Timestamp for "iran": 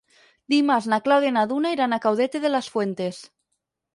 1.77-1.93